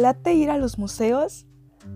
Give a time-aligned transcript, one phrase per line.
[0.00, 1.46] late ir a los museos?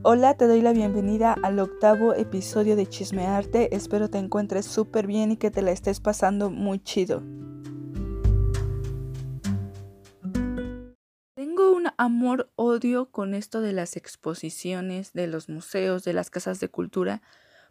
[0.02, 3.74] Hola, te doy la bienvenida al octavo episodio de Chismearte.
[3.74, 7.22] Espero te encuentres súper bien y que te la estés pasando muy chido.
[11.34, 16.68] Tengo un amor-odio con esto de las exposiciones, de los museos, de las casas de
[16.68, 17.20] cultura,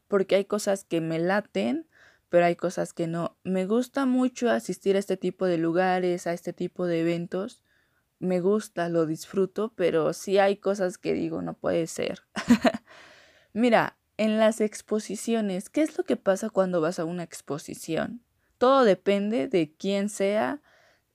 [0.08, 1.88] porque hay cosas que me laten,
[2.30, 3.38] pero hay cosas que no.
[3.44, 7.64] Me gusta mucho asistir a este tipo de lugares, a este tipo de eventos
[8.20, 12.22] me gusta, lo disfruto, pero sí hay cosas que digo, no puede ser.
[13.54, 18.22] Mira, en las exposiciones, ¿qué es lo que pasa cuando vas a una exposición?
[18.58, 20.62] Todo depende de quién sea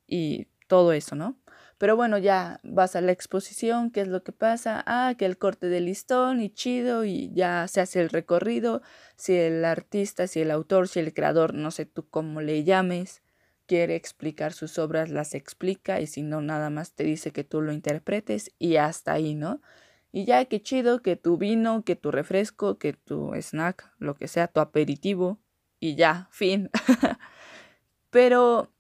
[0.07, 1.39] y todo eso, ¿no?
[1.79, 4.83] Pero bueno, ya vas a la exposición, ¿qué es lo que pasa?
[4.87, 8.81] Ah, que el corte de listón y chido y ya se hace el recorrido.
[9.17, 13.23] Si el artista, si el autor, si el creador, no sé tú cómo le llames,
[13.67, 17.61] quiere explicar sus obras, las explica y si no, nada más te dice que tú
[17.61, 19.61] lo interpretes y hasta ahí, ¿no?
[20.13, 24.29] Y ya qué chido que tu vino, que tu refresco, que tu snack, lo que
[24.29, 25.41] sea, tu aperitivo
[25.81, 26.71] y ya, fin.
[28.11, 28.73] Pero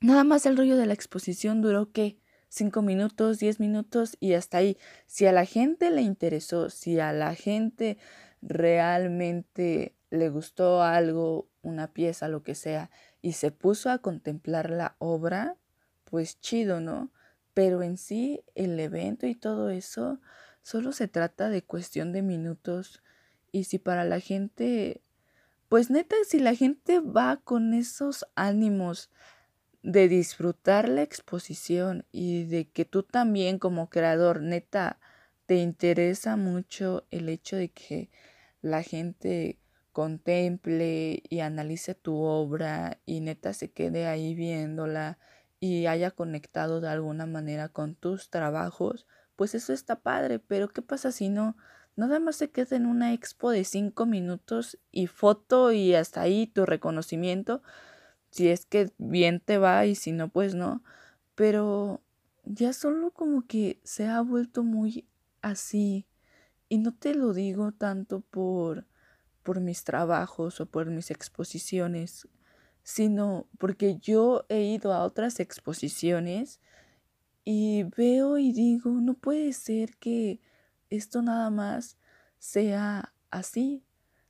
[0.00, 4.58] nada más el rollo de la exposición duró que cinco minutos, diez minutos y hasta
[4.58, 4.76] ahí.
[5.06, 7.98] Si a la gente le interesó, si a la gente
[8.42, 12.90] realmente le gustó algo, una pieza, lo que sea,
[13.26, 15.56] y se puso a contemplar la obra,
[16.04, 17.10] pues chido, ¿no?
[17.54, 20.20] Pero en sí el evento y todo eso
[20.62, 23.02] solo se trata de cuestión de minutos
[23.50, 25.02] y si para la gente,
[25.68, 29.10] pues neta, si la gente va con esos ánimos
[29.82, 35.00] de disfrutar la exposición y de que tú también como creador, neta,
[35.46, 38.08] te interesa mucho el hecho de que
[38.62, 39.58] la gente
[39.96, 45.18] contemple y analice tu obra y neta se quede ahí viéndola
[45.58, 50.82] y haya conectado de alguna manera con tus trabajos, pues eso está padre, pero ¿qué
[50.82, 51.56] pasa si no?
[51.96, 56.46] Nada más se queda en una expo de cinco minutos y foto y hasta ahí
[56.46, 57.62] tu reconocimiento,
[58.30, 60.84] si es que bien te va y si no, pues no,
[61.34, 62.02] pero
[62.44, 65.08] ya solo como que se ha vuelto muy
[65.40, 66.06] así
[66.68, 68.84] y no te lo digo tanto por
[69.46, 72.26] por mis trabajos o por mis exposiciones,
[72.82, 76.60] sino porque yo he ido a otras exposiciones
[77.44, 80.40] y veo y digo, no puede ser que
[80.90, 81.96] esto nada más
[82.40, 83.84] sea así,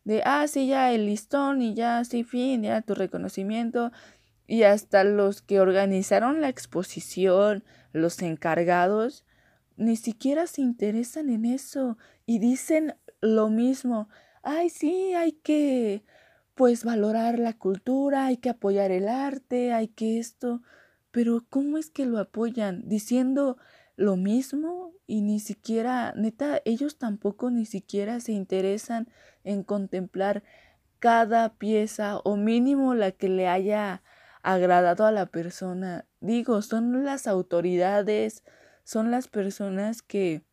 [0.05, 3.91] de, ah, sí, ya el listón y ya, sí, fin, ya tu reconocimiento.
[4.47, 9.25] Y hasta los que organizaron la exposición, los encargados,
[9.77, 14.09] ni siquiera se interesan en eso y dicen lo mismo
[14.47, 16.05] ay, sí, hay que,
[16.55, 20.63] pues, valorar la cultura, hay que apoyar el arte, hay que esto,
[21.11, 22.83] pero ¿cómo es que lo apoyan?
[22.89, 23.59] Diciendo
[23.97, 29.09] lo mismo y ni siquiera, neta, ellos tampoco ni siquiera se interesan
[29.45, 30.45] en contemplar
[31.01, 34.03] cada pieza o mínimo la que le haya
[34.43, 36.07] agradado a la persona.
[36.21, 38.45] Digo, son las autoridades,
[38.85, 40.46] son las personas que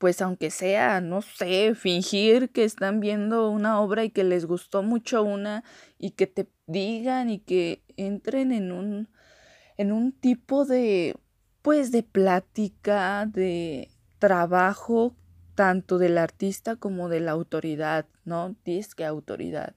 [0.00, 4.82] pues aunque sea, no sé, fingir que están viendo una obra y que les gustó
[4.82, 5.62] mucho una
[5.98, 9.10] y que te digan y que entren en un
[9.76, 11.16] en un tipo de
[11.60, 15.14] pues de plática, de trabajo
[15.54, 18.56] tanto del artista como de la autoridad, ¿no?
[18.64, 19.74] Disque autoridad.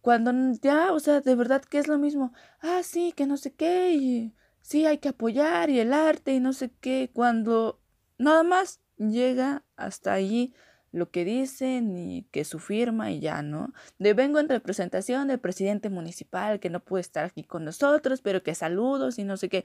[0.00, 2.32] Cuando ya, o sea, de verdad que es lo mismo.
[2.62, 6.40] Ah, sí, que no sé qué, y sí, hay que apoyar y el arte y
[6.40, 7.82] no sé qué, cuando
[8.16, 10.54] nada más llega hasta allí
[10.92, 13.72] lo que dicen y que su firma y ya, ¿no?
[13.98, 18.42] De vengo en representación del presidente municipal que no puede estar aquí con nosotros, pero
[18.42, 19.64] que saludos y no sé qué.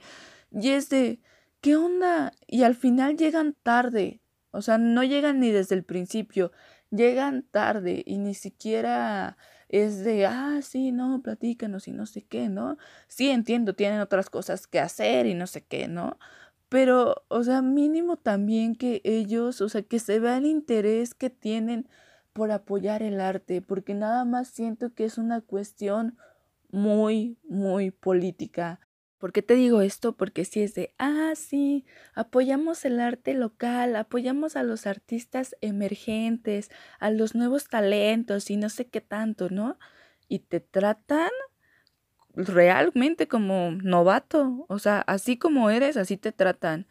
[0.50, 1.20] Y es de,
[1.60, 2.32] ¿qué onda?
[2.46, 6.52] Y al final llegan tarde, o sea, no llegan ni desde el principio,
[6.90, 9.36] llegan tarde y ni siquiera
[9.68, 12.76] es de, ah, sí, no, platícanos y no sé qué, ¿no?
[13.08, 16.18] Sí, entiendo, tienen otras cosas que hacer y no sé qué, ¿no?
[16.68, 21.30] Pero, o sea, mínimo también que ellos, o sea, que se vea el interés que
[21.30, 21.88] tienen
[22.32, 26.18] por apoyar el arte, porque nada más siento que es una cuestión
[26.70, 28.80] muy, muy política.
[29.18, 30.16] ¿Por qué te digo esto?
[30.16, 36.70] Porque si es de, ah, sí, apoyamos el arte local, apoyamos a los artistas emergentes,
[36.98, 39.78] a los nuevos talentos y no sé qué tanto, ¿no?
[40.28, 41.30] Y te tratan
[42.34, 44.66] realmente como novato.
[44.68, 46.86] O sea, así como eres, así te tratan.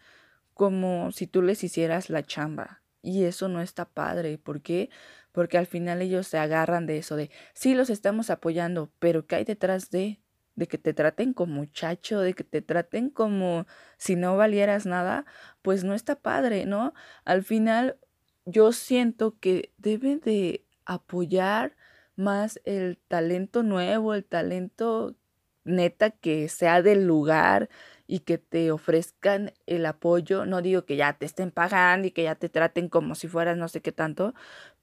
[0.54, 2.82] Como si tú les hicieras la chamba.
[3.02, 4.38] Y eso no está padre.
[4.38, 4.90] ¿Por qué?
[5.32, 9.36] Porque al final ellos se agarran de eso de, sí los estamos apoyando, pero ¿qué
[9.38, 10.20] hay detrás de?
[10.56, 13.66] de que te traten como muchacho, de que te traten como
[13.98, 15.26] si no valieras nada,
[15.62, 16.94] pues no está padre, ¿no?
[17.26, 17.98] Al final
[18.46, 21.76] yo siento que deben de apoyar
[22.16, 25.16] más el talento nuevo, el talento
[25.66, 27.70] neta que sea del lugar
[28.08, 30.46] y que te ofrezcan el apoyo.
[30.46, 33.58] No digo que ya te estén pagando y que ya te traten como si fueras
[33.58, 34.34] no sé qué tanto,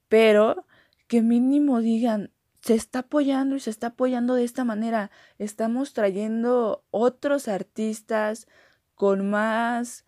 [0.08, 0.66] pero
[1.08, 2.32] que mínimo digan,
[2.62, 5.10] se está apoyando y se está apoyando de esta manera.
[5.38, 8.46] Estamos trayendo otros artistas
[8.94, 10.06] con más,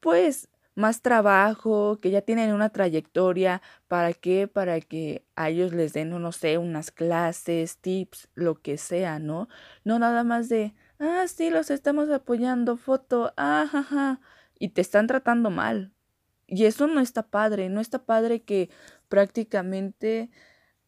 [0.00, 0.49] pues,
[0.80, 3.62] más trabajo, que ya tienen una trayectoria.
[3.88, 4.48] ¿Para qué?
[4.48, 9.48] Para que a ellos les den, no sé, unas clases, tips, lo que sea, ¿no?
[9.84, 14.18] No nada más de, ah, sí, los estamos apoyando, foto, ah,
[14.58, 15.92] y te están tratando mal.
[16.46, 18.70] Y eso no está padre, no está padre que
[19.08, 20.30] prácticamente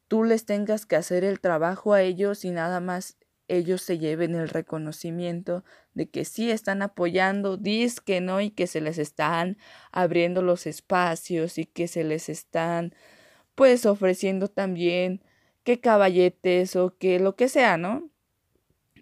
[0.08, 3.16] tú les tengas que hacer el trabajo a ellos y nada más
[3.48, 7.58] ellos se lleven el reconocimiento de que sí están apoyando,
[8.04, 9.58] que no, y que se les están
[9.90, 12.94] abriendo los espacios y que se les están
[13.54, 15.22] pues ofreciendo también
[15.64, 18.10] que caballetes o que lo que sea, ¿no?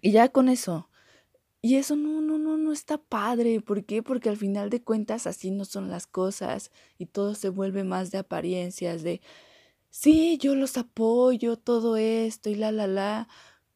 [0.01, 0.89] Y ya con eso.
[1.61, 3.61] Y eso no, no, no, no está padre.
[3.61, 4.01] ¿Por qué?
[4.03, 8.11] Porque al final de cuentas así no son las cosas y todo se vuelve más
[8.11, 9.21] de apariencias, de
[9.91, 13.27] sí, yo los apoyo, todo esto y la, la, la,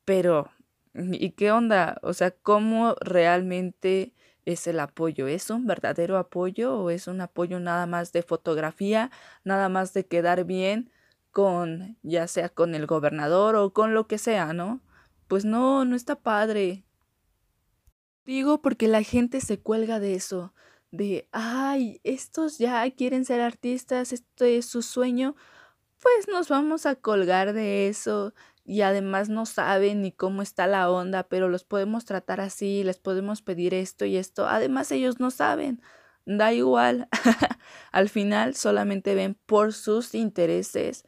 [0.06, 0.50] pero
[0.96, 1.98] ¿y qué onda?
[2.02, 4.14] O sea, ¿cómo realmente
[4.46, 5.28] es el apoyo?
[5.28, 9.12] ¿Es un verdadero apoyo o es un apoyo nada más de fotografía,
[9.44, 10.92] nada más de quedar bien
[11.32, 14.82] con, ya sea con el gobernador o con lo que sea, ¿no?
[15.28, 16.86] Pues no, no está padre.
[18.26, 20.54] Digo porque la gente se cuelga de eso,
[20.92, 25.36] de, ay, estos ya quieren ser artistas, esto es su sueño,
[26.02, 28.34] pues nos vamos a colgar de eso
[28.66, 32.98] y además no saben ni cómo está la onda, pero los podemos tratar así, les
[32.98, 34.48] podemos pedir esto y esto.
[34.48, 35.82] Además ellos no saben,
[36.26, 37.08] da igual.
[37.92, 41.06] Al final solamente ven por sus intereses,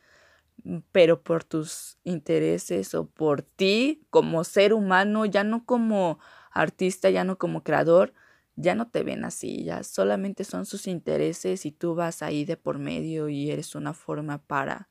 [0.64, 6.20] mm, pero por tus intereses o por ti como ser humano, ya no como
[6.52, 8.14] artista, ya no como creador,
[8.56, 12.58] ya no te ven así, ya solamente son sus intereses y tú vas ahí de
[12.58, 14.90] por medio y eres una forma para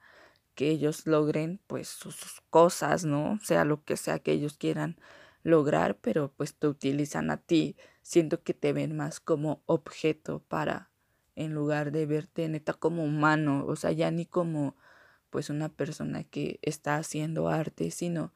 [0.57, 3.39] que ellos logren pues sus cosas, ¿no?
[3.43, 4.97] Sea lo que sea que ellos quieran
[5.45, 10.91] lograr, pero pues te utilizan a ti, siento que te ven más como objeto para
[11.37, 14.75] en lugar de verte neta como humano, o sea, ya ni como
[15.31, 18.33] pues una persona que está haciendo arte, sino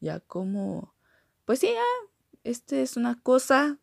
[0.00, 0.94] ya como
[1.44, 2.10] pues sí, ya,
[2.44, 3.78] este es una cosa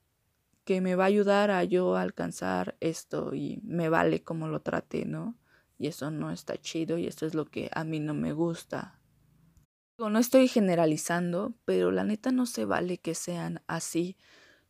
[0.66, 5.06] que me va a ayudar a yo alcanzar esto y me vale como lo trate,
[5.06, 5.36] ¿no?
[5.78, 9.00] Y eso no está chido y eso es lo que a mí no me gusta.
[9.98, 14.18] No estoy generalizando, pero la neta no se vale que sean así,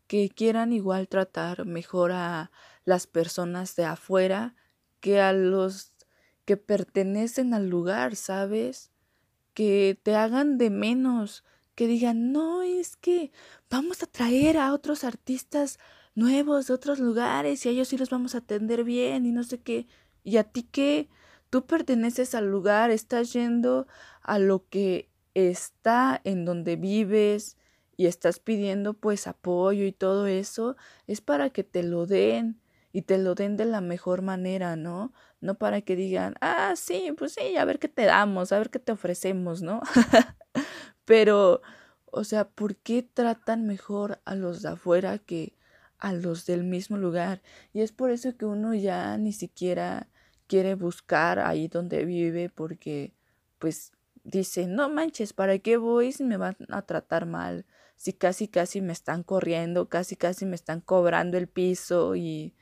[0.08, 2.52] que quieran igual tratar mejor a
[2.86, 4.56] las personas de afuera
[5.00, 5.94] que a los
[6.46, 8.92] que pertenecen al lugar, ¿sabes?
[9.54, 11.44] Que te hagan de menos,
[11.76, 13.32] que digan, no, es que
[13.70, 15.80] vamos a traer a otros artistas
[16.16, 19.44] nuevos de otros lugares y a ellos sí los vamos a atender bien y no
[19.44, 19.88] sé qué.
[20.24, 21.10] ¿Y a ti qué?
[21.50, 23.88] Tú perteneces al lugar, estás yendo
[24.22, 27.58] a lo que está en donde vives
[27.98, 30.75] y estás pidiendo pues apoyo y todo eso,
[31.08, 32.60] es para que te lo den
[32.92, 35.13] y te lo den de la mejor manera, ¿no?
[35.42, 38.70] No para que digan, ah, sí, pues sí, a ver qué te damos, a ver
[38.70, 39.82] qué te ofrecemos, ¿no?
[41.06, 41.62] Pero,
[42.06, 45.56] o sea, ¿por qué tratan mejor a los de afuera que
[45.98, 47.42] a los del mismo lugar?
[47.74, 50.10] Y es por eso que uno ya ni siquiera
[50.53, 53.12] quiere buscar ahí donde vive porque,
[53.57, 53.91] pues,
[54.24, 57.65] dice, no manches, ¿para qué voy si me van a tratar mal?
[57.95, 62.53] Si casi, casi me están corriendo, casi, casi me están cobrando el piso y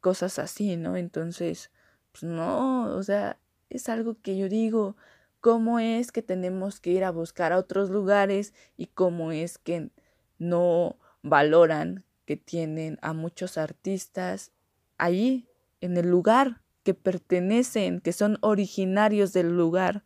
[0.00, 0.96] cosas así, ¿no?
[0.96, 1.70] Entonces,
[2.10, 3.38] pues no, o sea,
[3.70, 4.96] es algo que yo digo,
[5.40, 9.90] cómo es que tenemos que ir a buscar a otros lugares y cómo es que
[10.38, 14.50] no valoran que tienen a muchos artistas
[14.96, 15.46] ahí,
[15.80, 20.04] en el lugar, que pertenecen, que son originarios del lugar.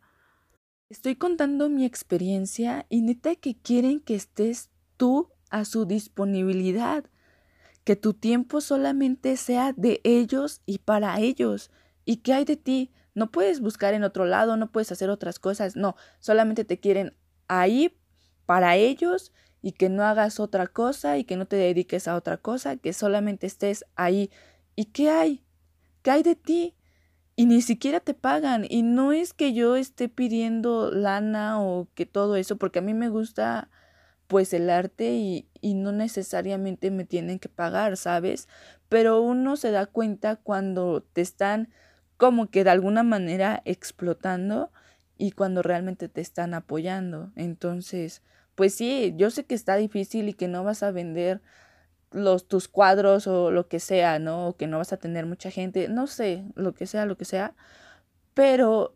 [0.89, 7.05] Estoy contando mi experiencia y neta que quieren que estés tú a su disponibilidad,
[7.85, 11.71] que tu tiempo solamente sea de ellos y para ellos.
[12.03, 12.91] ¿Y qué hay de ti?
[13.15, 17.15] No puedes buscar en otro lado, no puedes hacer otras cosas, no, solamente te quieren
[17.47, 17.97] ahí
[18.45, 22.35] para ellos y que no hagas otra cosa y que no te dediques a otra
[22.35, 24.29] cosa, que solamente estés ahí.
[24.75, 25.45] ¿Y qué hay?
[26.03, 26.75] ¿Qué hay de ti?
[27.35, 28.65] Y ni siquiera te pagan.
[28.69, 32.93] Y no es que yo esté pidiendo lana o que todo eso, porque a mí
[32.93, 33.69] me gusta
[34.27, 38.47] pues el arte y, y no necesariamente me tienen que pagar, ¿sabes?
[38.89, 41.69] Pero uno se da cuenta cuando te están
[42.17, 44.71] como que de alguna manera explotando
[45.17, 47.31] y cuando realmente te están apoyando.
[47.35, 48.21] Entonces,
[48.55, 51.41] pues sí, yo sé que está difícil y que no vas a vender
[52.13, 54.49] los tus cuadros o lo que sea, ¿no?
[54.49, 57.25] O que no vas a tener mucha gente, no sé, lo que sea, lo que
[57.25, 57.55] sea,
[58.33, 58.95] pero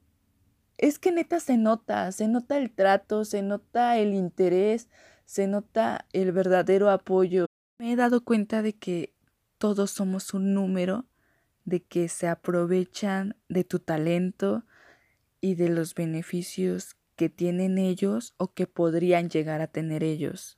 [0.77, 4.89] es que neta se nota, se nota el trato, se nota el interés,
[5.25, 7.47] se nota el verdadero apoyo.
[7.79, 9.13] Me he dado cuenta de que
[9.57, 11.05] todos somos un número,
[11.65, 14.63] de que se aprovechan de tu talento
[15.41, 20.56] y de los beneficios que tienen ellos o que podrían llegar a tener ellos.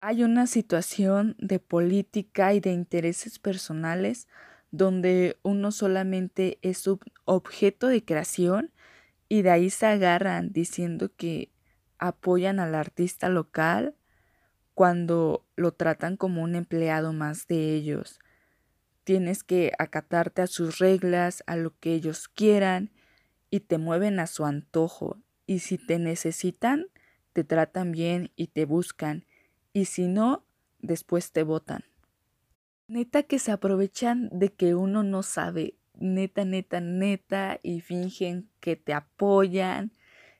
[0.00, 4.28] Hay una situación de política y de intereses personales
[4.70, 8.70] donde uno solamente es un objeto de creación
[9.28, 11.50] y de ahí se agarran diciendo que
[11.98, 13.96] apoyan al artista local
[14.74, 18.20] cuando lo tratan como un empleado más de ellos.
[19.02, 22.92] Tienes que acatarte a sus reglas, a lo que ellos quieran
[23.50, 25.18] y te mueven a su antojo.
[25.44, 26.86] Y si te necesitan,
[27.32, 29.24] te tratan bien y te buscan
[29.78, 30.44] y si no,
[30.80, 31.84] después te votan.
[32.88, 38.74] Neta que se aprovechan de que uno no sabe, neta, neta, neta, y fingen que
[38.74, 39.92] te apoyan.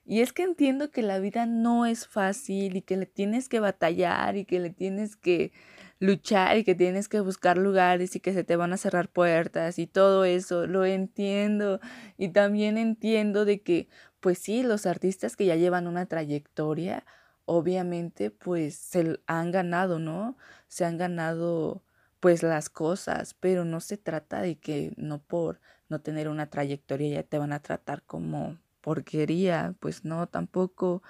[0.03, 3.61] Y es que entiendo que la vida no es fácil y que le tienes que
[3.61, 5.53] batallar y que le tienes que
[5.99, 9.79] luchar y que tienes que buscar lugares y que se te van a cerrar puertas
[9.79, 11.79] y todo eso, lo entiendo.
[12.17, 13.87] Y también entiendo de que,
[14.19, 17.05] pues sí, los artistas que ya llevan una trayectoria,
[17.49, 20.37] obviamente pues se han ganado, ¿no?
[20.67, 21.83] Se han ganado
[22.19, 27.09] pues las cosas, pero no se trata de que no por no tener una trayectoria
[27.09, 31.01] ya te van a tratar como porquería, pues no, tampoco.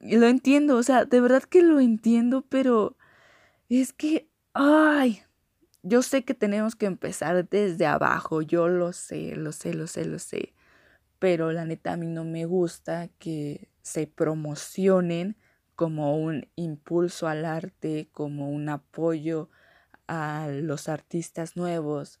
[0.00, 2.96] Lo entiendo, o sea, de verdad que lo entiendo, pero
[3.68, 5.22] es que, ay,
[5.82, 10.06] yo sé que tenemos que empezar desde abajo, yo lo sé, lo sé, lo sé,
[10.06, 10.54] lo sé,
[11.18, 15.36] pero la neta a mí no me gusta que se promocionen
[15.74, 19.50] como un impulso al arte, como un apoyo
[20.06, 22.20] a los artistas nuevos,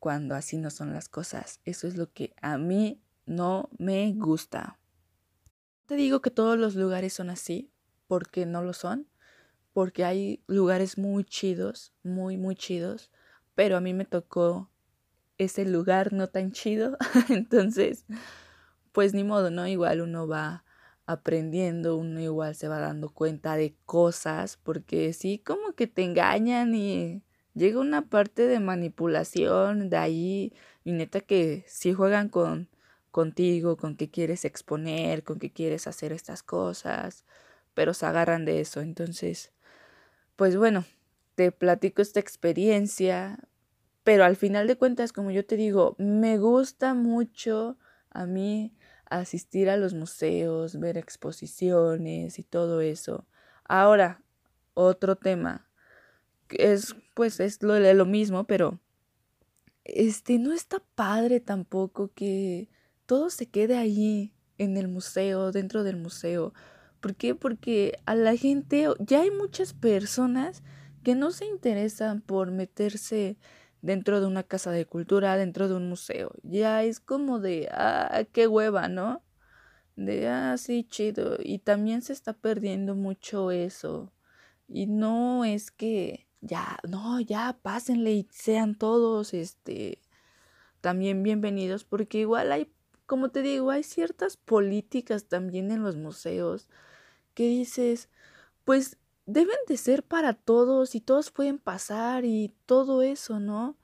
[0.00, 1.60] cuando así no son las cosas.
[1.64, 4.78] Eso es lo que a mí no me gusta.
[5.86, 7.70] Te digo que todos los lugares son así,
[8.06, 9.08] porque no lo son,
[9.72, 13.10] porque hay lugares muy chidos, muy, muy chidos,
[13.54, 14.70] pero a mí me tocó
[15.38, 16.98] ese lugar no tan chido,
[17.30, 18.04] entonces,
[18.92, 19.66] pues ni modo, ¿no?
[19.66, 20.64] Igual uno va
[21.08, 26.74] aprendiendo, uno igual se va dando cuenta de cosas, porque sí, como que te engañan
[26.74, 27.22] y
[27.54, 30.52] llega una parte de manipulación de ahí,
[30.84, 32.68] y neta que sí juegan con
[33.10, 37.24] contigo, con que quieres exponer, con que quieres hacer estas cosas,
[37.72, 38.82] pero se agarran de eso.
[38.82, 39.50] Entonces,
[40.36, 40.84] pues bueno,
[41.36, 43.38] te platico esta experiencia,
[44.04, 47.78] pero al final de cuentas, como yo te digo, me gusta mucho
[48.10, 48.74] a mí
[49.10, 53.26] asistir a los museos, ver exposiciones y todo eso.
[53.64, 54.22] Ahora,
[54.74, 55.66] otro tema,
[56.50, 58.80] es pues es lo, lo mismo, pero
[59.84, 62.68] este no está padre tampoco que
[63.06, 66.52] todo se quede ahí en el museo, dentro del museo.
[67.00, 67.34] ¿Por qué?
[67.34, 70.62] Porque a la gente, ya hay muchas personas
[71.02, 73.38] que no se interesan por meterse
[73.82, 76.32] dentro de una casa de cultura, dentro de un museo.
[76.42, 79.22] Ya es como de, ah, qué hueva, ¿no?
[79.96, 81.38] De, ah, sí, chido.
[81.42, 84.12] Y también se está perdiendo mucho eso.
[84.68, 90.00] Y no es que, ya, no, ya, pásenle y sean todos, este,
[90.80, 92.72] también bienvenidos, porque igual hay,
[93.06, 96.68] como te digo, hay ciertas políticas también en los museos
[97.34, 98.08] que dices,
[98.64, 103.76] pues deben de ser para todos y todos pueden pasar y todo eso, ¿no?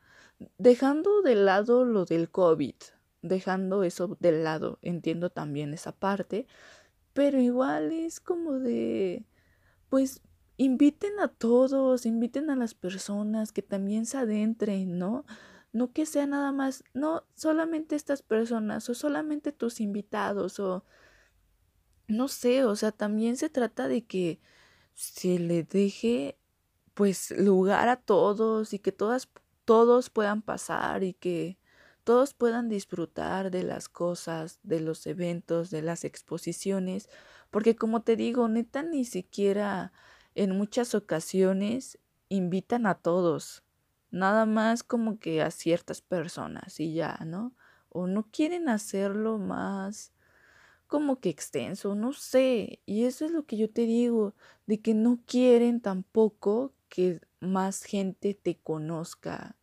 [0.57, 2.75] Dejando de lado lo del COVID,
[3.21, 6.47] dejando eso de lado, entiendo también esa parte,
[7.13, 9.27] pero igual es como de,
[9.91, 10.23] pues
[10.57, 15.27] inviten a todos, inviten a las personas que también se adentren, ¿no?
[15.73, 20.87] No que sea nada más, no solamente estas personas o solamente tus invitados o
[22.09, 24.41] no sé, o sea, también se trata de que
[24.95, 26.39] se le deje
[26.95, 29.29] pues lugar a todos y que todas
[29.65, 31.59] todos puedan pasar y que
[32.05, 37.09] todos puedan disfrutar de las cosas, de los eventos, de las exposiciones,
[37.51, 39.93] porque como te digo, neta ni siquiera
[40.35, 41.99] en muchas ocasiones
[42.29, 43.65] invitan a todos,
[44.11, 47.55] nada más como que a ciertas personas y ya, ¿no?
[47.89, 50.13] O no quieren hacerlo más
[50.87, 52.81] como que extenso, no sé.
[52.87, 54.35] Y eso es lo que yo te digo,
[54.67, 59.57] de que no quieren tampoco que más gente te conozca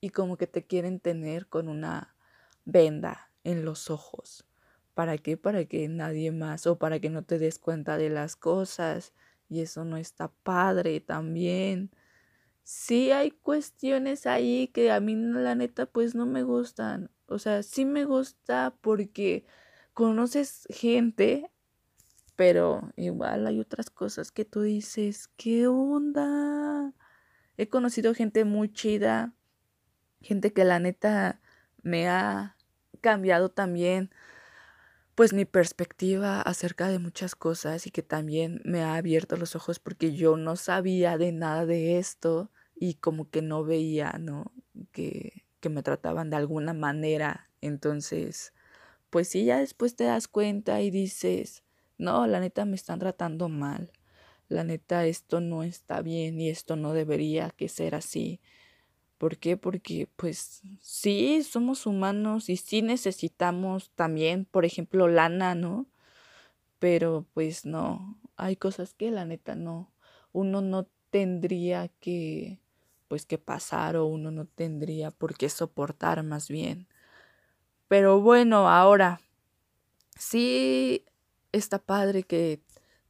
[0.00, 2.14] y como que te quieren tener con una
[2.64, 4.46] venda en los ojos.
[4.94, 5.36] ¿Para qué?
[5.36, 9.12] Para que nadie más o para que no te des cuenta de las cosas.
[9.48, 11.90] Y eso no está padre también.
[12.62, 17.10] Sí hay cuestiones ahí que a mí la neta pues no me gustan.
[17.26, 19.44] O sea, sí me gusta porque
[19.96, 21.50] conoces gente,
[22.36, 26.92] pero igual hay otras cosas que tú dices, ¿qué onda?
[27.56, 29.32] He conocido gente muy chida,
[30.20, 31.40] gente que la neta
[31.82, 32.58] me ha
[33.00, 34.10] cambiado también
[35.14, 39.78] pues mi perspectiva acerca de muchas cosas y que también me ha abierto los ojos
[39.78, 44.52] porque yo no sabía de nada de esto y como que no veía, ¿no?
[44.92, 47.48] Que, que me trataban de alguna manera.
[47.62, 48.52] Entonces,
[49.10, 51.62] pues sí, ya después te das cuenta y dices,
[51.98, 53.92] no, la neta me están tratando mal.
[54.48, 58.40] La neta esto no está bien y esto no debería que ser así.
[59.18, 59.56] ¿Por qué?
[59.56, 65.86] Porque pues sí, somos humanos y sí necesitamos también, por ejemplo, lana, ¿no?
[66.78, 69.92] Pero pues no, hay cosas que la neta no,
[70.32, 72.60] uno no tendría que,
[73.08, 76.88] pues que pasar o uno no tendría por qué soportar más bien.
[77.88, 79.20] Pero bueno, ahora,
[80.18, 81.04] sí
[81.52, 82.60] está padre que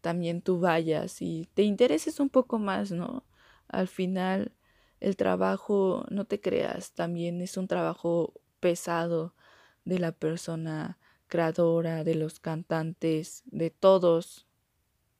[0.00, 3.24] también tú vayas y te intereses un poco más, ¿no?
[3.68, 4.52] Al final
[5.00, 9.34] el trabajo, no te creas, también es un trabajo pesado
[9.84, 14.46] de la persona creadora, de los cantantes, de todos.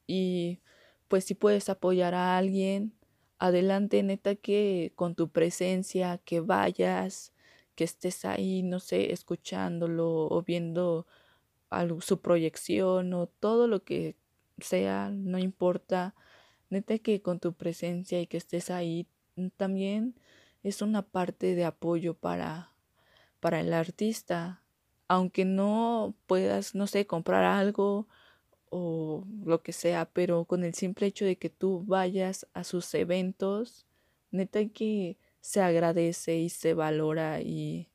[0.06, 0.60] Y
[1.08, 2.94] pues si puedes apoyar a alguien,
[3.38, 7.32] adelante, neta que con tu presencia, que vayas,
[7.76, 11.06] que estés ahí, no sé, escuchándolo o viendo
[12.00, 14.16] su proyección o todo lo que
[14.58, 16.14] sea, no importa.
[16.70, 19.06] Neta que con tu presencia y que estés ahí
[19.36, 20.14] Mm, también
[20.62, 22.72] es una parte de apoyo para,
[23.40, 24.62] para el artista.
[25.08, 28.08] Aunque no puedas, no sé, comprar algo
[28.70, 32.92] o lo que sea, pero con el simple hecho de que tú vayas a sus
[32.94, 33.86] eventos,
[34.32, 37.88] neta que se agradece y se valora y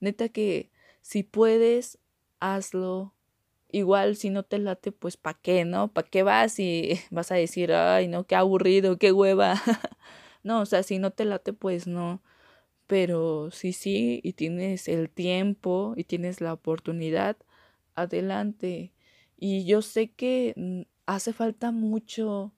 [0.00, 0.70] neta que
[1.02, 1.98] si puedes,
[2.40, 3.12] hazlo.
[3.72, 5.92] Igual si no te late, pues ¿para qué, no?
[5.92, 9.60] ¿Para qué vas y vas a decir, ay, no, qué aburrido, qué hueva?
[10.44, 12.20] No, o sea, si no te late, pues no.
[12.88, 17.36] Pero si sí y tienes el tiempo y tienes la oportunidad,
[17.94, 18.92] adelante.
[19.38, 22.52] Y yo sé que mm, hace falta mucho,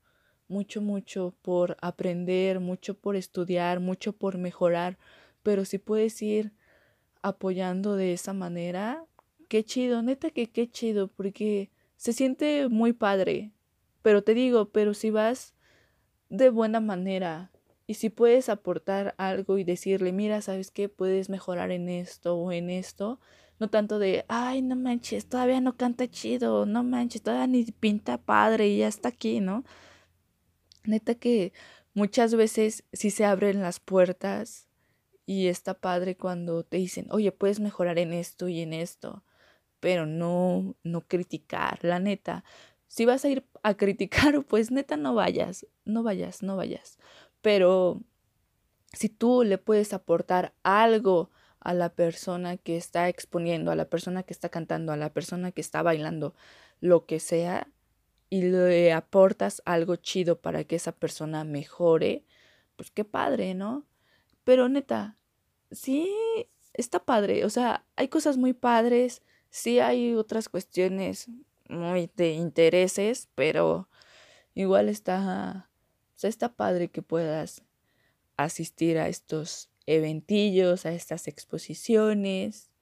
[0.48, 4.98] mucho, mucho por aprender, mucho por estudiar, mucho por mejorar,
[5.42, 6.52] pero si puedes ir
[7.22, 9.04] apoyando de esa manera,
[9.48, 13.52] qué chido, neta que qué chido, porque se siente muy padre.
[14.02, 15.54] Pero te digo, pero si vas
[16.28, 17.50] de buena manera,
[17.87, 20.88] y si puedes aportar algo y decirle, mira, ¿sabes qué?
[20.88, 23.20] Puedes mejorar en esto o en esto.
[23.61, 28.18] No tanto de, ay, no manches, todavía no canta chido, no manches, todavía ni pinta
[28.18, 29.64] padre y ya está aquí, ¿no?
[30.84, 31.52] Neta que
[31.94, 34.68] muchas veces sí se abren las puertas
[35.26, 39.24] y está padre cuando te dicen, oye, puedes mejorar en esto y en esto,
[39.80, 42.44] pero no, no criticar, la neta.
[42.88, 46.98] Si vas a ir a criticar, pues neta no vayas, no vayas, no vayas
[47.44, 48.00] pero
[48.94, 54.22] si tú le puedes aportar algo a la persona que está exponiendo, a la persona
[54.22, 56.34] que está cantando, a la persona que está bailando,
[56.80, 57.68] lo que sea,
[58.34, 62.24] y le aportas algo chido para que esa persona mejore,
[62.74, 63.86] pues qué padre, ¿no?
[64.42, 65.16] Pero neta,
[65.70, 66.12] sí,
[66.72, 71.28] está padre, o sea, hay cosas muy padres, sí hay otras cuestiones
[71.68, 73.88] muy de intereses, pero
[74.52, 75.70] igual está
[76.16, 77.62] o sea, está padre que puedas
[78.36, 82.72] asistir a estos eventillos, a estas exposiciones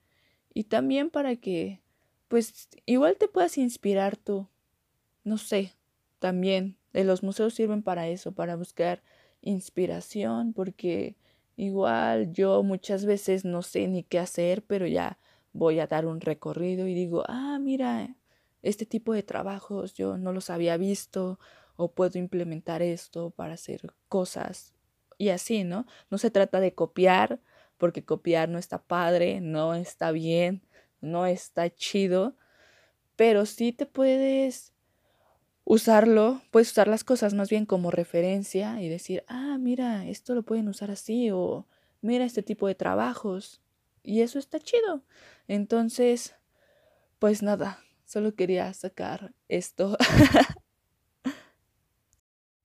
[0.54, 1.82] y también para que
[2.28, 4.48] pues igual te puedas inspirar tú.
[5.24, 5.74] No sé,
[6.18, 9.02] también de los museos sirven para eso, para buscar
[9.40, 11.16] inspiración, porque
[11.56, 15.18] igual yo muchas veces no sé ni qué hacer, pero ya
[15.52, 18.16] voy a dar un recorrido y digo, ah, mira,
[18.62, 21.38] este tipo de trabajos yo no los había visto
[21.76, 24.74] o puedo implementar esto para hacer cosas
[25.18, 25.86] y así, ¿no?
[26.10, 27.40] No se trata de copiar,
[27.78, 30.62] porque copiar no está padre, no está bien,
[31.00, 32.36] no está chido,
[33.16, 34.71] pero sí te puedes
[35.64, 40.42] usarlo, puedes usar las cosas más bien como referencia y decir, ah, mira, esto lo
[40.42, 41.66] pueden usar así o
[42.00, 43.60] mira este tipo de trabajos
[44.02, 45.02] y eso está chido.
[45.48, 46.34] Entonces,
[47.18, 47.78] pues nada,
[48.12, 49.96] Solo quería sacar esto.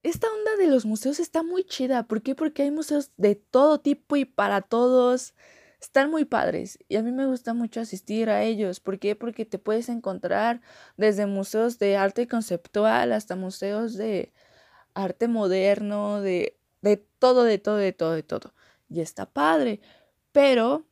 [0.03, 2.05] Esta onda de los museos está muy chida.
[2.05, 2.35] ¿Por qué?
[2.35, 5.35] Porque hay museos de todo tipo y para todos.
[5.79, 8.79] Están muy padres y a mí me gusta mucho asistir a ellos.
[8.79, 9.15] ¿Por qué?
[9.15, 10.61] Porque te puedes encontrar
[10.97, 14.33] desde museos de arte conceptual hasta museos de
[14.95, 18.53] arte moderno, de, de todo, de todo, de todo, de todo.
[18.89, 19.79] Y está padre.
[20.31, 20.85] Pero,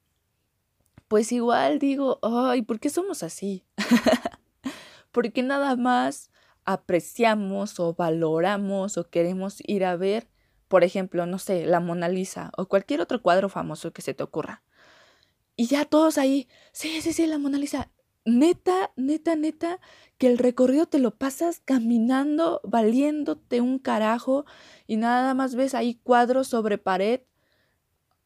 [1.08, 3.66] pues igual digo, ay, ¿por qué somos así?
[5.12, 6.30] Porque nada más
[6.66, 10.28] apreciamos o valoramos o queremos ir a ver,
[10.68, 14.24] por ejemplo, no sé, la Mona Lisa o cualquier otro cuadro famoso que se te
[14.24, 14.64] ocurra.
[15.56, 17.92] Y ya todos ahí, sí, sí, sí, la Mona Lisa.
[18.26, 19.80] Neta, neta, neta,
[20.18, 24.46] que el recorrido te lo pasas caminando, valiéndote un carajo
[24.88, 27.22] y nada más ves ahí cuadros sobre pared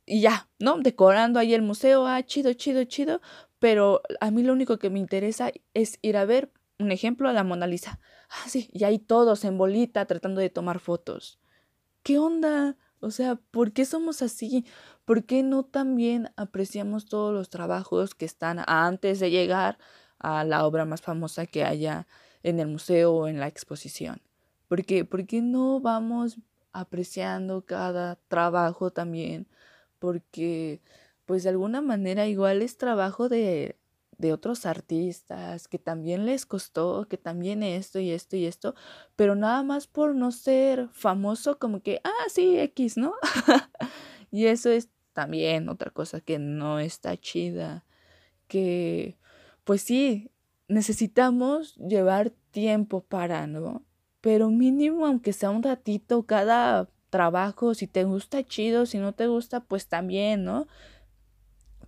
[0.06, 0.80] y ya, ¿no?
[0.80, 3.22] Decorando ahí el museo, ah, chido, chido, chido,
[3.60, 7.34] pero a mí lo único que me interesa es ir a ver, un ejemplo, a
[7.34, 8.00] la Mona Lisa.
[8.30, 11.40] Ah, sí, y ahí todos en bolita tratando de tomar fotos.
[12.04, 12.78] ¿Qué onda?
[13.02, 14.66] O sea, ¿por qué somos así?
[15.06, 19.78] ¿Por qué no también apreciamos todos los trabajos que están antes de llegar
[20.20, 22.08] a la obra más famosa que haya
[22.44, 24.22] en el museo o en la exposición?
[24.68, 26.38] ¿Por qué, ¿Por qué no vamos
[26.74, 29.48] apreciando cada trabajo también?
[30.00, 30.82] Porque,
[31.26, 33.79] pues de alguna manera igual es trabajo de
[34.20, 38.76] de otros artistas que también les costó, que también esto y esto y esto,
[39.16, 43.14] pero nada más por no ser famoso como que, ah, sí, X, ¿no?
[44.32, 47.86] y eso es también otra cosa que no está chida,
[48.48, 49.18] que
[49.64, 50.32] pues sí,
[50.68, 53.86] necesitamos llevar tiempo para, ¿no?
[54.22, 59.28] Pero mínimo, aunque sea un ratito, cada trabajo, si te gusta chido, si no te
[59.28, 60.68] gusta, pues también, ¿no?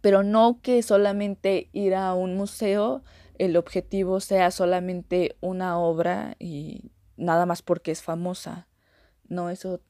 [0.01, 3.03] Pero no que solamente ir a un museo,
[3.37, 8.67] el objetivo sea solamente una obra y nada más porque es famosa.
[9.27, 9.81] No, eso,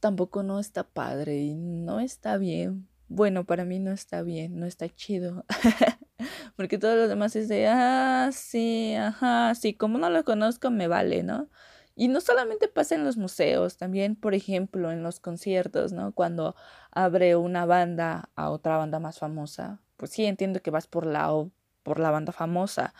[0.00, 2.88] tampoco no está padre y no está bien.
[3.08, 5.44] Bueno, para mí no está bien, no está chido.
[6.56, 10.88] porque todo lo demás es de, ah, sí, ajá, sí, como no lo conozco me
[10.88, 11.48] vale, ¿no?
[11.96, 16.12] Y no solamente pasa en los museos, también, por ejemplo, en los conciertos, ¿no?
[16.12, 16.56] Cuando
[16.90, 21.30] abre una banda a otra banda más famosa, pues sí, entiendo que vas por la,
[21.82, 22.94] por la banda famosa,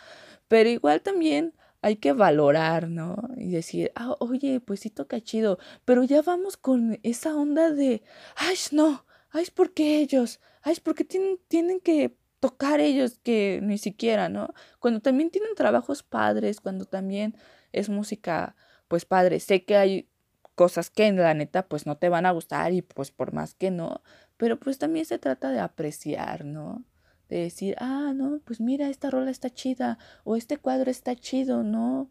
[0.48, 3.16] pero igual también hay que valorar, ¿no?
[3.36, 8.02] Y decir, ah, oye, pues sí toca chido, pero ya vamos con esa onda de,
[8.36, 13.60] ay, no, ay, es porque ellos, ay, es porque tienen, tienen que tocar ellos que
[13.62, 14.54] ni siquiera, ¿no?
[14.78, 17.36] Cuando también tienen trabajos padres, cuando también
[17.72, 18.56] es música
[18.94, 20.08] pues padre, sé que hay
[20.54, 23.52] cosas que en la neta pues no te van a gustar y pues por más
[23.56, 24.02] que no,
[24.36, 26.84] pero pues también se trata de apreciar, ¿no?
[27.28, 31.64] De decir, ah, no, pues mira, esta rola está chida o este cuadro está chido,
[31.64, 32.08] ¿no?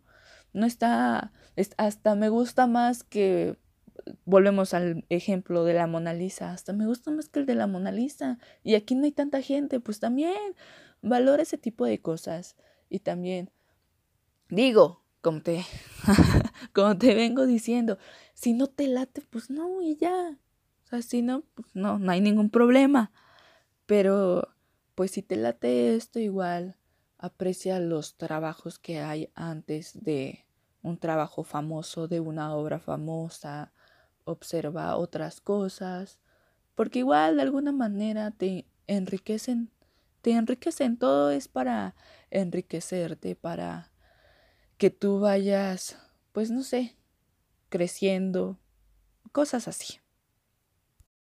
[0.51, 1.31] No está,
[1.77, 3.57] hasta me gusta más que,
[4.25, 7.65] volvemos al ejemplo de la Mona Lisa, hasta me gusta más que el de la
[7.65, 10.35] Mona Lisa y aquí no hay tanta gente, pues también
[11.01, 12.57] valora ese tipo de cosas
[12.89, 13.51] y también
[14.49, 15.65] digo, como te,
[16.73, 17.97] como te vengo diciendo,
[18.33, 20.37] si no te late, pues no, y ya.
[20.83, 23.11] O sea, si no, pues no, no hay ningún problema.
[23.85, 24.49] Pero,
[24.95, 26.75] pues si te late esto, igual
[27.17, 30.45] aprecia los trabajos que hay antes de
[30.81, 33.71] un trabajo famoso, de una obra famosa,
[34.25, 36.19] observa otras cosas,
[36.75, 39.71] porque igual de alguna manera te enriquecen,
[40.21, 41.95] te enriquecen, todo es para
[42.29, 43.92] enriquecerte, para
[44.77, 45.97] que tú vayas,
[46.31, 46.95] pues no sé,
[47.69, 48.59] creciendo,
[49.31, 49.99] cosas así.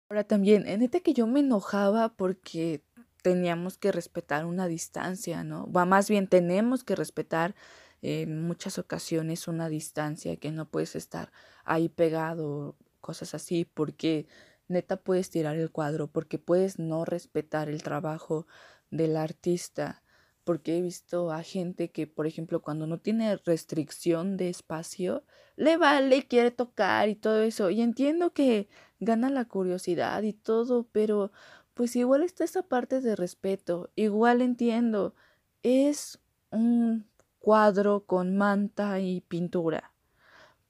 [0.10, 2.84] Ahora también, en este que yo me enojaba porque
[3.24, 5.72] teníamos que respetar una distancia, ¿no?
[5.72, 7.56] Va más bien tenemos que respetar
[8.02, 11.32] en muchas ocasiones una distancia que no puedes estar
[11.64, 14.28] ahí pegado, cosas así, porque
[14.68, 18.46] neta puedes tirar el cuadro, porque puedes no respetar el trabajo
[18.92, 20.03] del artista
[20.44, 25.24] porque he visto a gente que, por ejemplo, cuando no tiene restricción de espacio,
[25.56, 27.70] le vale, quiere tocar y todo eso.
[27.70, 28.68] Y entiendo que
[29.00, 31.32] gana la curiosidad y todo, pero
[31.74, 33.92] pues igual está esa parte de respeto.
[33.96, 35.16] Igual entiendo,
[35.64, 36.20] es
[36.52, 37.08] un
[37.40, 39.94] cuadro con manta y pintura,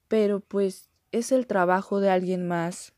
[0.08, 2.94] pero pues es el trabajo de alguien más.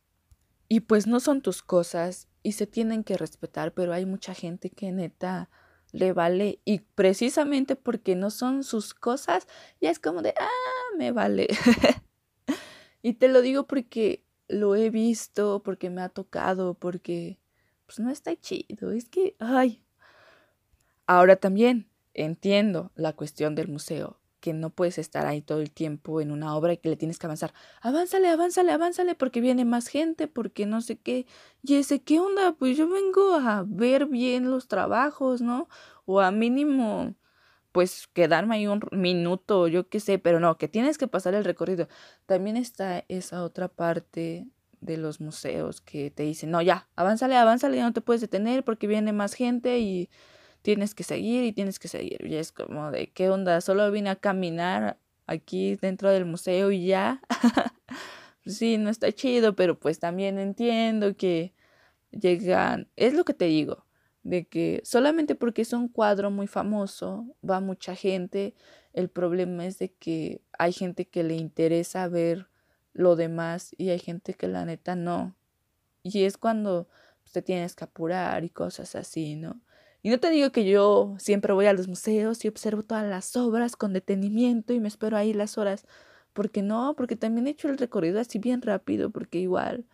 [0.67, 4.69] Y pues no son tus cosas y se tienen que respetar, pero hay mucha gente
[4.69, 5.49] que neta
[5.95, 9.47] le vale y precisamente porque no son sus cosas,
[9.79, 11.47] ya es como de, ah, me vale.
[13.01, 17.39] y te lo digo porque lo he visto, porque me ha tocado, porque
[17.85, 19.81] pues no está chido, es que, ay.
[21.07, 26.21] Ahora también, entiendo la cuestión del museo, que no puedes estar ahí todo el tiempo
[26.21, 27.51] en una obra y que le tienes que avanzar.
[27.81, 31.25] Avánzale, avánzale, avánzale porque viene más gente, porque no sé qué.
[31.63, 32.51] Y ese, ¿qué onda?
[32.51, 35.67] Pues yo vengo a ver bien los trabajos, ¿no?
[36.05, 37.15] O a mínimo,
[37.71, 41.43] pues quedarme ahí un minuto, yo qué sé, pero no, que tienes que pasar el
[41.43, 41.87] recorrido.
[42.27, 44.45] También está esa otra parte
[44.79, 48.63] de los museos que te dicen, no, ya, avánzale, avánzale, ya no te puedes detener
[48.63, 50.11] porque viene más gente y
[50.65, 52.25] tienes que seguir y tienes que seguir.
[52.25, 53.61] Y es como de, ¿qué onda?
[53.61, 54.97] Solo vine a caminar
[55.27, 57.21] aquí dentro del museo y ya.
[58.47, 61.53] sí, no está chido, pero pues también entiendo que
[62.09, 63.85] llegan, es lo que te digo,
[64.23, 68.55] de que solamente porque es un cuadro muy famoso, va mucha gente,
[68.91, 72.47] el problema es de que hay gente que le interesa ver
[72.91, 75.35] lo demás y hay gente que la neta no.
[76.01, 76.89] Y es cuando
[77.21, 79.61] pues, te tienes que apurar y cosas así, ¿no?
[80.05, 83.35] Y no te digo que yo siempre voy a los museos y observo todas las
[83.35, 85.87] obras con detenimiento y me espero ahí las horas.
[86.31, 89.87] Porque no, porque también he hecho el recorrido así bien rápido, porque igual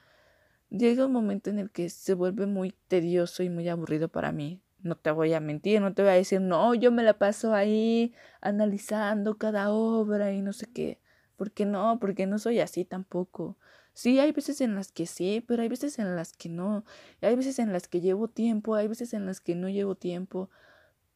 [0.70, 4.62] llega un momento en el que se vuelve muy tedioso y muy aburrido para mí.
[4.84, 7.54] No te voy a mentir, no te voy a decir, no, yo me la paso
[7.54, 11.00] ahí analizando cada obra y no sé qué.
[11.38, 13.58] Porque no, porque no soy así tampoco.
[14.02, 16.84] Sí, hay veces en las que sí, pero hay veces en las que no.
[17.22, 20.50] Hay veces en las que llevo tiempo, hay veces en las que no llevo tiempo.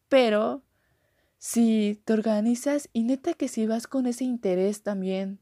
[0.10, 0.62] Pero
[1.40, 5.40] si te organizas y neta que si vas con ese interés también,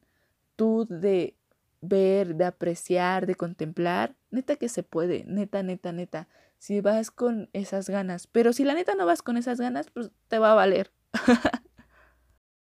[0.56, 1.36] tú de
[1.82, 6.30] ver, de apreciar, de contemplar, neta que se puede, neta, neta, neta.
[6.60, 10.12] Si vas con esas ganas, pero si la neta no vas con esas ganas, pues
[10.30, 10.94] te va a valer.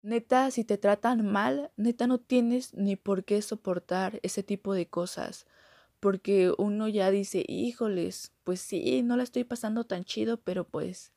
[0.08, 4.88] Neta, si te tratan mal, neta no tienes ni por qué soportar ese tipo de
[4.88, 5.46] cosas.
[6.00, 11.12] Porque uno ya dice, híjoles, pues sí, no la estoy pasando tan chido, pero pues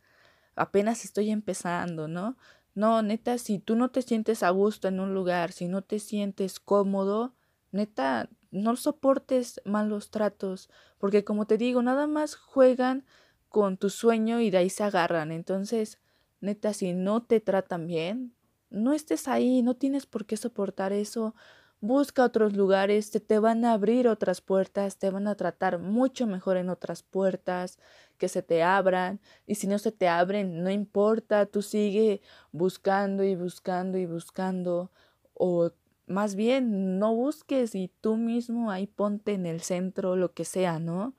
[0.57, 2.37] apenas estoy empezando, ¿no?
[2.75, 6.01] No, neta, si tú no te sientes a gusto en un lugar, si no te
[6.01, 7.35] sientes cómodo,
[7.71, 13.05] neta, no soportes malos tratos, porque como te digo, nada más juegan
[13.49, 15.31] con tu sueño y de ahí se agarran.
[15.31, 16.01] Entonces,
[16.41, 18.35] neta, si no te tratan bien,
[18.71, 21.35] no estés ahí, no tienes por qué soportar eso.
[21.81, 26.27] Busca otros lugares, te, te van a abrir otras puertas, te van a tratar mucho
[26.27, 27.79] mejor en otras puertas,
[28.19, 29.21] que se te abran.
[29.47, 32.21] Y si no se te abren, no importa, tú sigue
[32.53, 34.91] buscando y buscando y buscando.
[35.35, 35.71] O
[36.07, 40.79] más bien, no busques y tú mismo ahí ponte en el centro, lo que sea,
[40.79, 41.15] ¿no?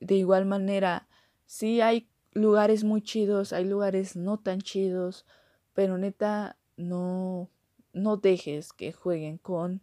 [0.00, 1.06] De igual manera,
[1.46, 5.26] sí hay lugares muy chidos, hay lugares no tan chidos,
[5.74, 7.50] pero neta, no,
[7.92, 9.82] no dejes que jueguen con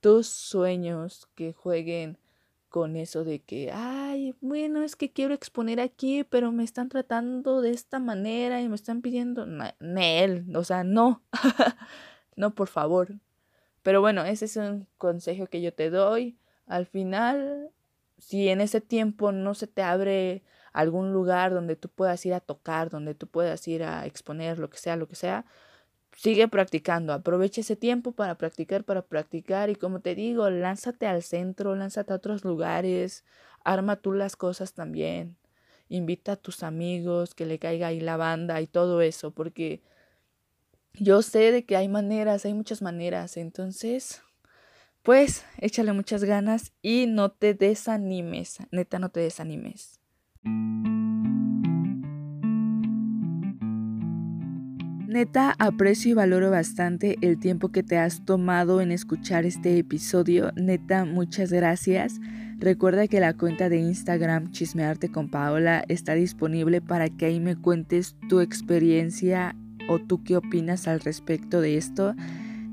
[0.00, 2.18] tus sueños, que jueguen
[2.68, 7.60] con eso de que, ay, bueno, es que quiero exponer aquí, pero me están tratando
[7.60, 9.46] de esta manera y me están pidiendo,
[9.78, 11.22] Nel, o sea, no,
[12.36, 13.14] no, por favor.
[13.84, 16.36] Pero bueno, ese es un consejo que yo te doy.
[16.66, 17.70] Al final,
[18.18, 22.40] si en ese tiempo no se te abre algún lugar donde tú puedas ir a
[22.40, 25.44] tocar, donde tú puedas ir a exponer, lo que sea, lo que sea,
[26.16, 31.22] sigue practicando, aprovecha ese tiempo para practicar, para practicar y como te digo, lánzate al
[31.22, 33.24] centro, lánzate a otros lugares,
[33.64, 35.36] arma tú las cosas también,
[35.88, 39.82] invita a tus amigos, que le caiga ahí la banda y todo eso, porque
[40.94, 44.22] yo sé de que hay maneras, hay muchas maneras, entonces,
[45.02, 49.98] pues échale muchas ganas y no te desanimes, neta no te desanimes.
[55.14, 60.50] Neta, aprecio y valoro bastante el tiempo que te has tomado en escuchar este episodio.
[60.56, 62.18] Neta, muchas gracias.
[62.58, 67.54] Recuerda que la cuenta de Instagram Chismearte con Paola está disponible para que ahí me
[67.54, 69.54] cuentes tu experiencia
[69.88, 72.16] o tú qué opinas al respecto de esto.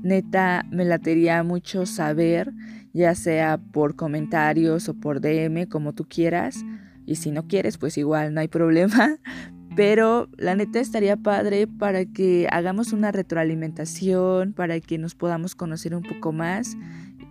[0.02, 2.52] Neta, me latería mucho saber,
[2.92, 6.64] ya sea por comentarios o por DM, como tú quieras.
[7.06, 9.18] Y si no quieres, pues igual no hay problema.
[9.74, 15.94] Pero la neta estaría padre para que hagamos una retroalimentación, para que nos podamos conocer
[15.94, 16.76] un poco más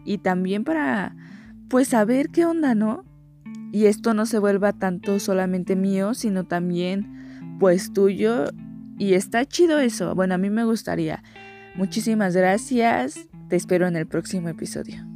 [0.05, 1.15] y también para
[1.69, 3.05] pues saber qué onda, ¿no?
[3.71, 8.45] Y esto no se vuelva tanto solamente mío, sino también pues tuyo.
[8.97, 10.13] Y está chido eso.
[10.15, 11.23] Bueno, a mí me gustaría.
[11.75, 13.27] Muchísimas gracias.
[13.49, 15.10] Te espero en el próximo episodio.